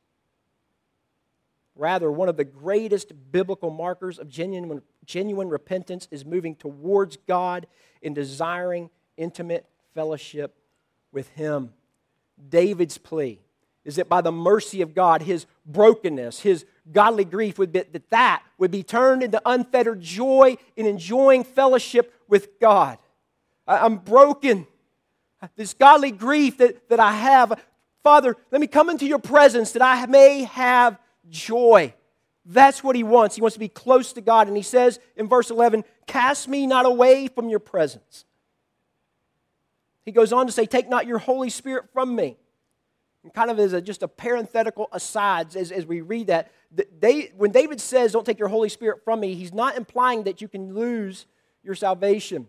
[1.76, 7.66] Rather, one of the greatest biblical markers of genuine, genuine repentance is moving towards God
[8.02, 10.56] in desiring intimate fellowship
[11.12, 11.72] with Him.
[12.50, 13.40] David's plea
[13.84, 18.10] is that by the mercy of God, his brokenness, his godly grief would be that
[18.12, 22.98] that would be turned into unfettered joy in enjoying fellowship with God.
[23.68, 24.68] I'm broken.
[25.56, 27.60] This godly grief that, that I have,
[28.04, 31.00] Father, let me come into your presence that I may have
[31.30, 31.94] joy.
[32.46, 33.36] That's what he wants.
[33.36, 34.48] He wants to be close to God.
[34.48, 38.26] And he says in verse 11, Cast me not away from your presence.
[40.04, 42.38] He goes on to say, Take not your Holy Spirit from me.
[43.24, 46.52] And kind of as a, just a parenthetical aside, as, as we read that,
[47.00, 50.42] they, when David says, Don't take your Holy Spirit from me, he's not implying that
[50.42, 51.28] you can lose
[51.64, 52.48] your salvation.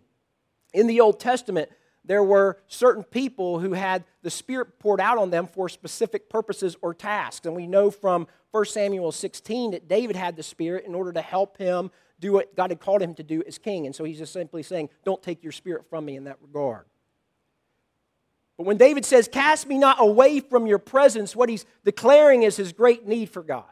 [0.72, 1.68] In the Old Testament,
[2.04, 6.76] there were certain people who had the Spirit poured out on them for specific purposes
[6.82, 7.46] or tasks.
[7.46, 11.22] And we know from 1 Samuel 16 that David had the Spirit in order to
[11.22, 13.86] help him do what God had called him to do as king.
[13.86, 16.86] And so he's just simply saying, Don't take your Spirit from me in that regard.
[18.56, 22.56] But when David says, Cast me not away from your presence, what he's declaring is
[22.56, 23.64] his great need for God.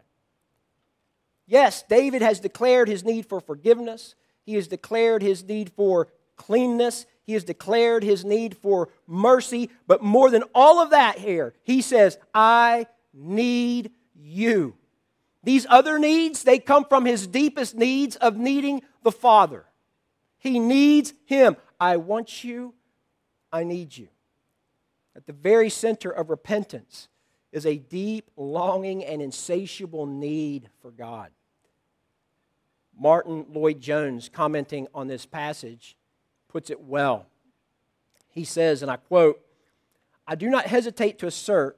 [1.46, 4.14] Yes, David has declared his need for forgiveness,
[4.44, 10.02] he has declared his need for cleanness, he has declared his need for mercy, but
[10.02, 14.74] more than all of that here, he says, I need you.
[15.42, 19.64] These other needs, they come from his deepest needs of needing the Father.
[20.38, 21.56] He needs him.
[21.78, 22.74] I want you.
[23.52, 24.08] I need you.
[25.16, 27.08] At the very center of repentance
[27.52, 31.30] is a deep longing and insatiable need for God.
[32.98, 35.96] Martyn Lloyd-Jones, commenting on this passage,
[36.50, 37.26] puts it well.
[38.28, 39.40] He says, and I quote,
[40.26, 41.76] I do not hesitate to assert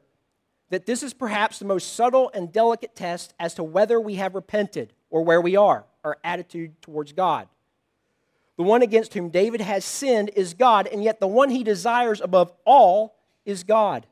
[0.71, 4.35] that this is perhaps the most subtle and delicate test as to whether we have
[4.35, 7.49] repented or where we are, our attitude towards God.
[8.57, 12.21] The one against whom David has sinned is God, and yet the one he desires
[12.21, 14.07] above all is God.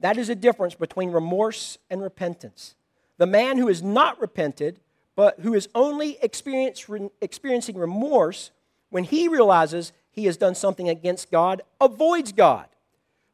[0.00, 2.74] That is a difference between remorse and repentance.
[3.18, 4.80] The man who is not repented,
[5.14, 8.50] but who is only experiencing remorse
[8.90, 12.66] when he realizes he has done something against God, avoids God.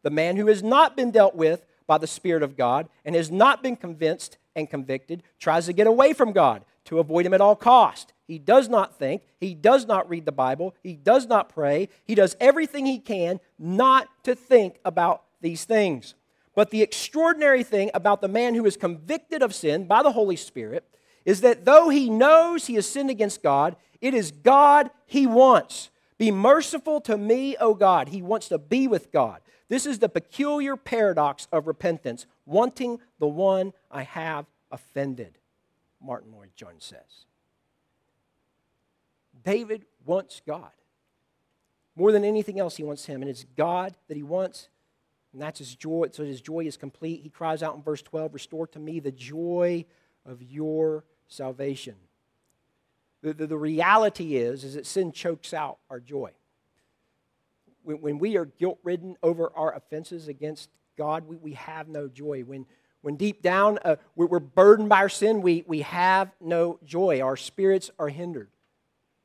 [0.03, 3.31] The man who has not been dealt with by the Spirit of God and has
[3.31, 7.41] not been convinced and convicted tries to get away from God to avoid him at
[7.41, 8.13] all cost.
[8.27, 12.15] He does not think, he does not read the Bible, he does not pray, he
[12.15, 16.15] does everything he can not to think about these things.
[16.55, 20.37] But the extraordinary thing about the man who is convicted of sin by the Holy
[20.37, 20.85] Spirit
[21.27, 25.91] is that though he knows he has sinned against God, it is God he wants.
[26.17, 28.09] Be merciful to me, O God.
[28.09, 29.41] He wants to be with God.
[29.69, 35.37] This is the peculiar paradox of repentance, wanting the one I have offended,
[36.01, 37.27] Martyn Lloyd-Jones says.
[39.45, 40.71] David wants God.
[41.97, 43.21] More than anything else, he wants him.
[43.21, 44.69] And it's God that he wants,
[45.33, 46.09] and that's his joy.
[46.13, 47.23] So his joy is complete.
[47.23, 49.87] He cries out in verse 12 Restore to me the joy
[50.25, 51.95] of your salvation.
[53.23, 56.31] The, the, the reality is, is that sin chokes out our joy.
[57.83, 62.09] When, when we are guilt ridden over our offenses against God, we, we have no
[62.09, 62.43] joy.
[62.43, 62.67] When,
[63.03, 67.21] when deep down uh, we're, burdened by our sin, we, we have no joy.
[67.21, 68.49] Our spirits are hindered.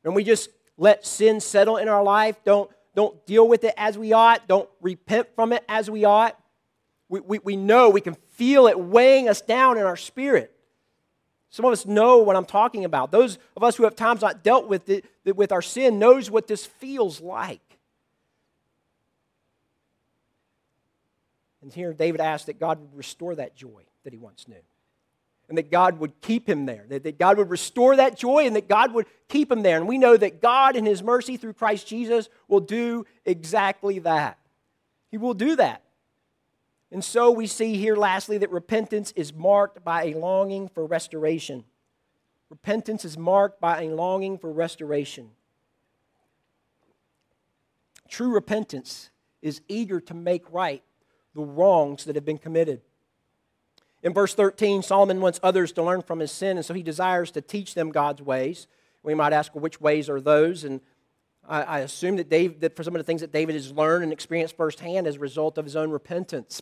[0.03, 3.97] And we just let sin settle in our life, don't, don't deal with it as
[3.97, 6.37] we ought, don't repent from it as we ought.
[7.07, 10.55] We, we, we know, we can feel it weighing us down in our spirit.
[11.51, 13.11] Some of us know what I'm talking about.
[13.11, 16.47] Those of us who have times not dealt with it with our sin knows what
[16.47, 17.59] this feels like.
[21.61, 24.55] And here David asked that God would restore that joy that he once knew.
[25.49, 26.85] And that God would keep him there.
[26.87, 29.75] That, that God would restore that joy and that God would keep him there.
[29.75, 34.39] And we know that God, in his mercy through Christ Jesus, will do exactly that.
[35.09, 35.83] He will do that.
[36.91, 41.63] And so we see here, lastly, that repentance is marked by a longing for restoration.
[42.49, 45.29] Repentance is marked by a longing for restoration.
[48.09, 49.09] True repentance
[49.41, 50.83] is eager to make right
[51.33, 52.81] the wrongs that have been committed.
[54.03, 57.31] In verse 13, Solomon wants others to learn from his sin, and so he desires
[57.31, 58.67] to teach them God's ways.
[59.01, 60.65] We might ask, well, which ways are those?
[60.65, 60.81] And
[61.47, 64.11] I, I assume that, that for some of the things that David has learned and
[64.11, 66.61] experienced firsthand as a result of his own repentance.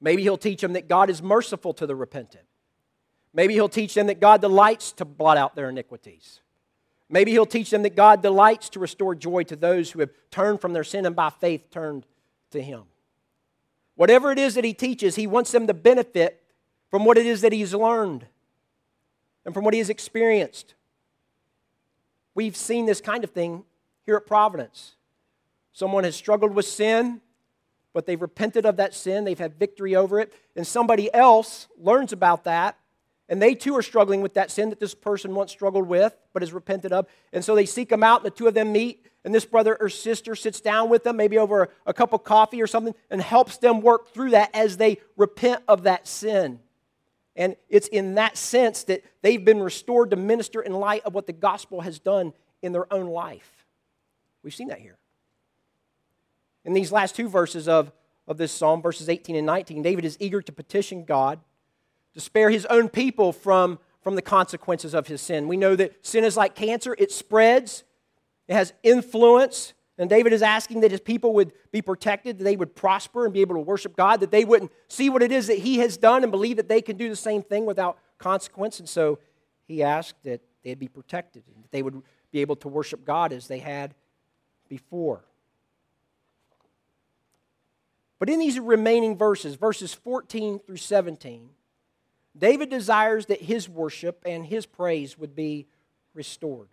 [0.00, 2.44] Maybe he'll teach them that God is merciful to the repentant.
[3.32, 6.40] Maybe he'll teach them that God delights to blot out their iniquities.
[7.10, 10.60] Maybe he'll teach them that God delights to restore joy to those who have turned
[10.60, 12.06] from their sin and by faith turned
[12.50, 12.82] to him.
[13.94, 16.42] Whatever it is that he teaches, he wants them to benefit
[16.90, 18.26] from what it is that he's learned
[19.44, 20.74] and from what he has experienced.
[22.34, 23.64] We've seen this kind of thing
[24.06, 24.94] here at Providence.
[25.72, 27.20] Someone has struggled with sin,
[27.92, 32.12] but they've repented of that sin, they've had victory over it, and somebody else learns
[32.12, 32.78] about that,
[33.28, 36.42] and they too are struggling with that sin that this person once struggled with, but
[36.42, 37.06] has repented of.
[37.32, 39.76] And so they seek them out, and the two of them meet, and this brother
[39.78, 43.20] or sister sits down with them, maybe over a, cup of coffee or something, and
[43.20, 46.60] helps them work through that as they repent of that sin.
[47.36, 51.26] And it's in that sense that they've been restored to minister in light of what
[51.26, 52.32] the gospel has done
[52.62, 53.66] in their own life.
[54.42, 54.97] We've seen that here.
[56.64, 57.92] In these last two verses of,
[58.26, 61.40] of this psalm, verses 18 and 19, David is eager to petition God
[62.14, 65.48] to spare his own people from, from the consequences of his sin.
[65.48, 67.84] We know that sin is like cancer, it spreads,
[68.48, 69.74] it has influence.
[70.00, 73.34] And David is asking that his people would be protected, that they would prosper and
[73.34, 75.96] be able to worship God, that they wouldn't see what it is that he has
[75.96, 78.78] done and believe that they can do the same thing without consequence.
[78.78, 79.18] And so
[79.66, 82.00] he asked that they'd be protected and that they would
[82.30, 83.94] be able to worship God as they had
[84.68, 85.24] before.
[88.18, 91.50] But in these remaining verses, verses 14 through 17,
[92.36, 95.66] David desires that his worship and his praise would be
[96.14, 96.68] restored.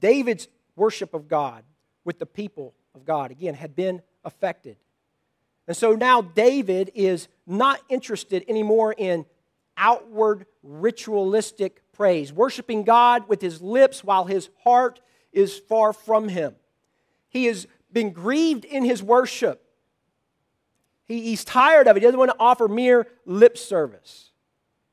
[0.00, 1.64] David's worship of God
[2.04, 4.76] with the people of God, again, had been affected.
[5.66, 9.26] And so now David is not interested anymore in
[9.76, 15.00] outward ritualistic praise, worshiping God with his lips while his heart
[15.32, 16.54] is far from him.
[17.28, 19.65] He is been grieved in his worship.
[21.06, 22.00] He, he's tired of it.
[22.00, 24.30] He doesn't want to offer mere lip service.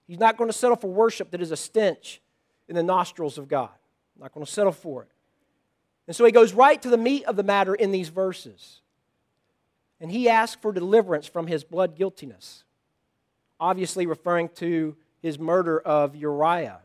[0.08, 2.22] He's not going to settle for worship that is a stench
[2.68, 3.72] in the nostrils of God.
[4.20, 5.10] Not going to settle for it.
[6.08, 8.82] And so he goes right to the meat of the matter in these verses.
[10.00, 12.64] And he asks for deliverance from his blood guiltiness,
[13.60, 16.80] obviously referring to his murder of Uriah.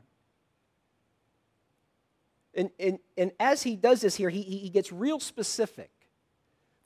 [2.54, 5.90] And, and, and as he does this here, he, he gets real specific.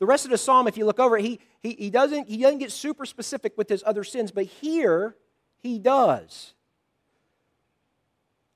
[0.02, 2.38] The rest of the psalm, if you look over it, he, he, he, doesn't, he
[2.38, 5.14] doesn't get super specific with his other sins, but here
[5.60, 6.54] he does.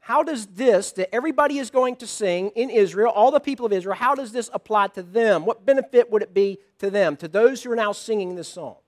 [0.01, 3.73] How does this, that everybody is going to sing in Israel, all the people of
[3.73, 5.47] Israel, how does this apply to them?
[5.47, 8.79] What benefit would it be to them, to those who are now singing this psalm?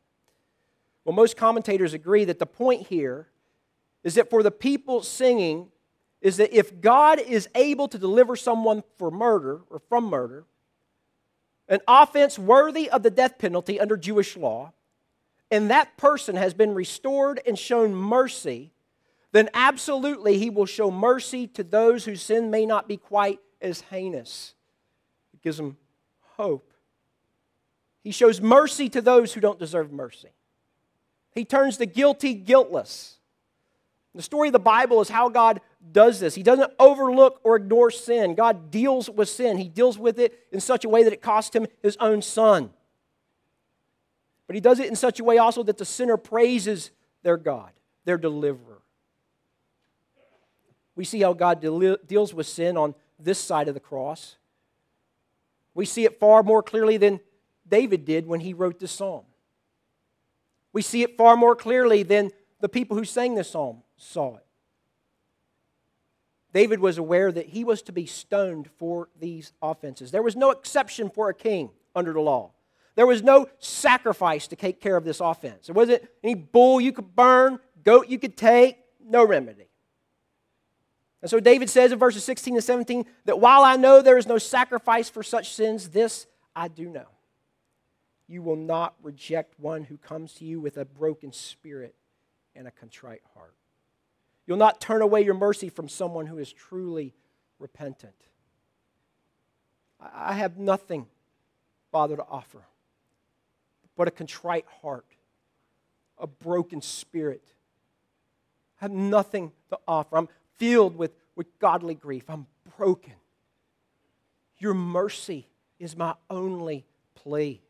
[1.05, 3.29] Well, most commentators agree that the point here
[4.03, 5.69] is that for the people singing,
[6.21, 10.45] is that if God is able to deliver someone for murder or from murder,
[11.69, 14.73] an offense worthy of the death penalty under Jewish law,
[15.51, 18.73] and that person has been restored and shown mercy
[19.33, 23.83] then absolutely he will show mercy to those whose sin may not be quite as
[23.83, 24.55] heinous.
[25.35, 25.77] It gives them
[26.37, 26.73] hope.
[28.03, 30.31] He shows mercy to those who don't deserve mercy.
[31.35, 33.19] He turns the guilty guiltless.
[34.15, 35.61] The story of the Bible is how God
[35.93, 36.35] does this.
[36.35, 38.35] He doesn't overlook or ignore sin.
[38.35, 39.59] God deals with sin.
[39.59, 42.71] He deals with it in such a way that it cost him his own son.
[44.47, 46.91] But he does it in such a way also that the sinner praises
[47.23, 47.71] their God,
[48.05, 48.83] their deliverer.
[50.97, 54.37] We see how God deals with sin on this side of the cross.
[55.75, 57.21] We see it far more clearly than
[57.69, 59.25] David did when he wrote this psalm.
[60.73, 62.31] We see it far more clearly than
[62.61, 64.45] the people who sang this psalm saw it.
[66.59, 70.11] David was aware that he was to be stoned for these offenses.
[70.11, 72.51] There was no exception for a king under the law.
[72.97, 75.69] There was no sacrifice to take care of this offense.
[75.69, 79.69] There wasn't any bull you could burn, goat you could take, no remedy.
[81.23, 84.27] And so David says in verses 16 and 17 that while I know there is
[84.27, 87.07] no sacrifice for such sins, this I do know.
[88.27, 91.95] You will not reject one who comes to you with a broken spirit
[92.57, 93.55] and a contrite heart.
[94.49, 97.15] You'll not turn away your mercy from someone who is truly
[97.61, 98.17] repentant.
[100.01, 101.07] I have nothing,
[101.93, 102.65] Father, to offer
[103.99, 105.05] but a contrite heart,
[106.19, 107.43] a broken spirit.
[108.81, 110.17] I have nothing to offer.
[110.17, 112.25] I'm, filled with, with godly grief.
[112.29, 112.47] I'm
[112.77, 113.13] broken.
[114.59, 115.47] Your mercy
[115.79, 116.85] is my only
[117.15, 117.61] plea.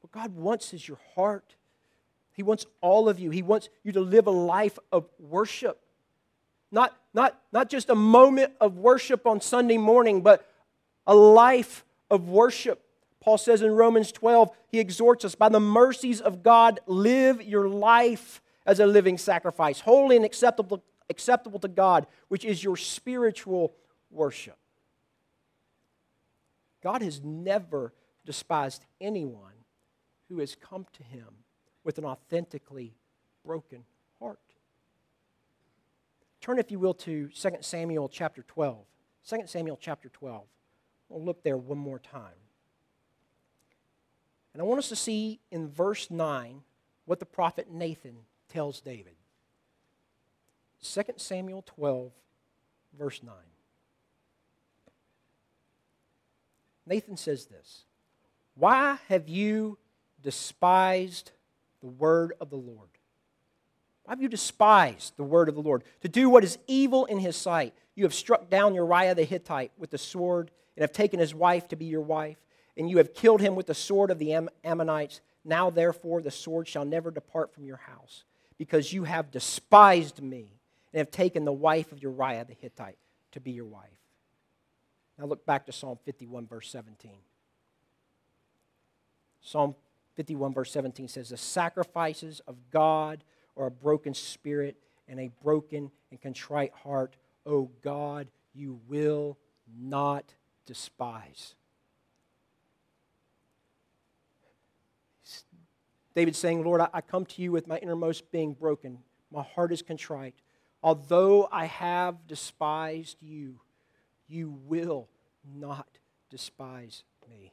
[0.00, 1.56] What God wants is your heart.
[2.34, 3.30] He wants all of you.
[3.30, 5.80] He wants you to live a life of worship.
[6.70, 10.46] Not, not, not just a moment of worship on Sunday morning, but
[11.06, 12.82] a life of worship.
[13.20, 17.68] Paul says in Romans 12, he exhorts us by the mercies of God, live your
[17.68, 23.72] life as a living sacrifice, holy and acceptable, acceptable to God, which is your spiritual
[24.10, 24.58] worship.
[26.82, 27.92] God has never
[28.26, 29.52] despised anyone
[30.28, 31.43] who has come to him
[31.84, 32.94] with an authentically
[33.44, 33.84] broken
[34.18, 34.38] heart.
[36.40, 38.84] Turn, if you will, to 2 Samuel chapter 12.
[39.28, 40.44] 2 Samuel chapter 12.
[41.08, 42.32] We'll look there one more time.
[44.52, 46.62] And I want us to see in verse 9
[47.06, 48.16] what the prophet Nathan
[48.48, 49.14] tells David.
[50.82, 52.12] 2 Samuel 12,
[52.98, 53.34] verse 9.
[56.86, 57.84] Nathan says this
[58.54, 59.78] Why have you
[60.22, 61.32] despised
[61.84, 62.88] the word of the Lord?
[64.04, 65.84] Why have you despised the word of the Lord?
[66.00, 67.74] To do what is evil in his sight.
[67.94, 71.68] You have struck down Uriah the Hittite with the sword and have taken his wife
[71.68, 72.38] to be your wife,
[72.78, 75.20] and you have killed him with the sword of the Am- Ammonites.
[75.44, 78.24] Now, therefore, the sword shall never depart from your house,
[78.56, 80.58] because you have despised me
[80.92, 82.96] and have taken the wife of Uriah the Hittite
[83.32, 83.90] to be your wife.
[85.18, 87.10] Now look back to Psalm 51, verse 17.
[89.42, 89.74] Psalm
[90.14, 93.24] 51, verse 17 says, The sacrifices of God
[93.56, 94.76] are a broken spirit
[95.08, 97.16] and a broken and contrite heart.
[97.46, 99.38] O God, you will
[99.78, 100.34] not
[100.66, 101.54] despise.
[106.14, 108.98] David saying, Lord, I come to you with my innermost being broken.
[109.32, 110.34] My heart is contrite.
[110.82, 113.60] Although I have despised you,
[114.28, 115.08] you will
[115.56, 115.88] not
[116.30, 117.52] despise me.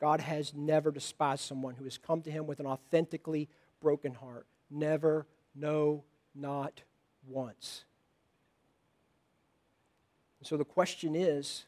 [0.00, 3.48] God has never despised someone who has come to him with an authentically
[3.80, 4.46] broken heart.
[4.70, 6.82] Never, no, not
[7.26, 7.84] once.
[10.40, 11.64] And so the question is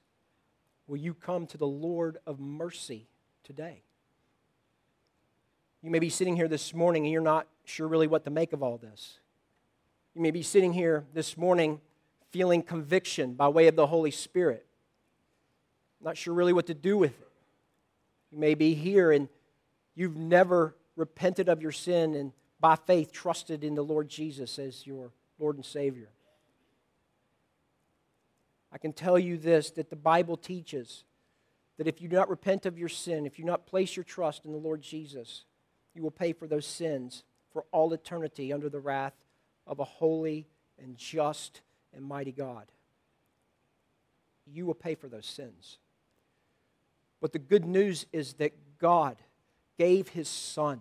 [0.86, 3.08] will you come to the Lord of mercy
[3.44, 3.82] today?
[5.82, 8.52] You may be sitting here this morning and you're not sure really what to make
[8.52, 9.20] of all this.
[10.14, 11.80] You may be sitting here this morning
[12.30, 14.66] feeling conviction by way of the Holy Spirit,
[16.00, 17.27] not sure really what to do with it.
[18.30, 19.28] You may be here and
[19.94, 24.86] you've never repented of your sin and by faith trusted in the Lord Jesus as
[24.86, 26.10] your Lord and Savior.
[28.72, 31.04] I can tell you this that the Bible teaches
[31.78, 34.04] that if you do not repent of your sin, if you do not place your
[34.04, 35.44] trust in the Lord Jesus,
[35.94, 37.22] you will pay for those sins
[37.52, 39.14] for all eternity under the wrath
[39.66, 40.46] of a holy
[40.78, 41.62] and just
[41.94, 42.66] and mighty God.
[44.46, 45.78] You will pay for those sins.
[47.20, 49.16] But the good news is that God
[49.76, 50.80] gave his Son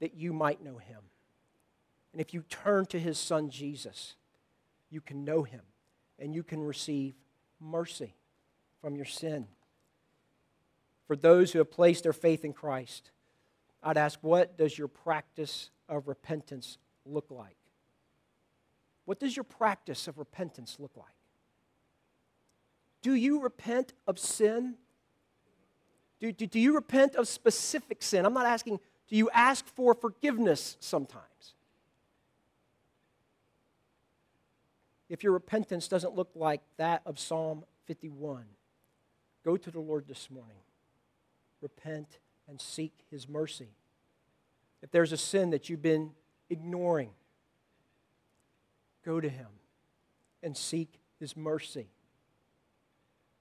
[0.00, 1.00] that you might know him.
[2.12, 4.16] And if you turn to his Son Jesus,
[4.90, 5.62] you can know him
[6.18, 7.14] and you can receive
[7.60, 8.14] mercy
[8.80, 9.46] from your sin.
[11.06, 13.10] For those who have placed their faith in Christ,
[13.82, 17.56] I'd ask, what does your practice of repentance look like?
[19.04, 21.06] What does your practice of repentance look like?
[23.02, 24.76] Do you repent of sin?
[26.22, 28.24] Do, do, do, you repent of specific sin?
[28.24, 31.54] I'm not asking, do you ask for forgiveness sometimes?
[35.08, 38.44] If your repentance doesn't look like that of Psalm 51,
[39.44, 40.62] go to the Lord this morning.
[41.60, 43.70] Repent and seek his mercy.
[44.80, 46.12] If there's a sin that you've been
[46.48, 47.10] ignoring,
[49.04, 49.48] go to him
[50.40, 51.88] and seek his mercy.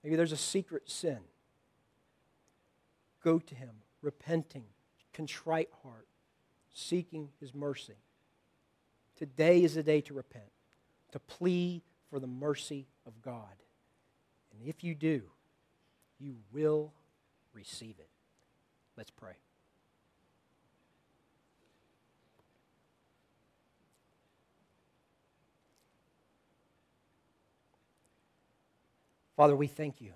[0.03, 1.19] Maybe there's a secret sin.
[3.23, 3.69] Go to him,
[4.01, 4.65] repenting,
[5.13, 6.07] contrite heart,
[6.73, 7.97] seeking his mercy.
[9.15, 10.51] Today is the day to repent,
[11.11, 13.61] to plead for the mercy of God.
[14.51, 15.21] And if you do,
[16.19, 16.91] you will
[17.53, 18.09] receive it.
[18.97, 19.33] Let's pray.
[29.37, 30.13] Father, we thank you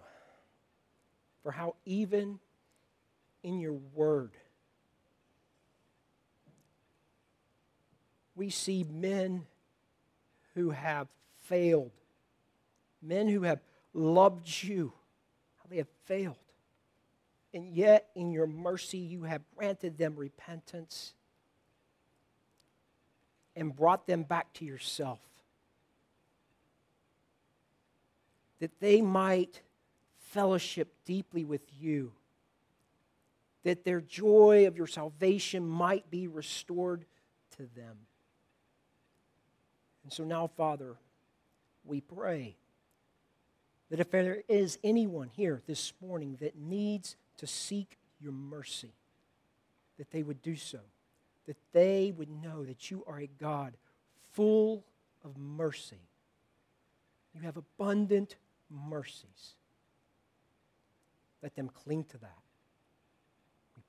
[1.41, 2.39] for how even
[3.45, 4.31] in your word
[8.35, 9.45] we see men
[10.53, 11.07] who have
[11.45, 11.91] failed,
[13.01, 13.59] men who have
[13.93, 14.93] loved you,
[15.57, 16.35] how they have failed.
[17.53, 21.13] And yet, in your mercy, you have granted them repentance
[23.55, 25.19] and brought them back to yourself.
[28.59, 29.61] That they might
[30.17, 32.11] fellowship deeply with you,
[33.65, 37.03] that their joy of your salvation might be restored
[37.57, 37.97] to them.
[40.03, 40.95] And so now, Father,
[41.83, 42.55] we pray
[43.89, 48.93] that if there is anyone here this morning that needs to seek your mercy,
[49.97, 50.79] that they would do so,
[51.47, 53.73] that they would know that you are a God
[54.33, 54.83] full
[55.23, 56.01] of mercy.
[57.33, 58.35] You have abundant
[58.69, 59.55] mercies.
[61.41, 62.44] Let them cling to that.